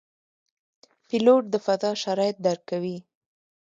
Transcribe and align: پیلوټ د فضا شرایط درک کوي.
پیلوټ 1.07 1.43
د 1.49 1.55
فضا 1.65 1.91
شرایط 2.03 2.37
درک 2.45 2.61
کوي. 2.71 2.97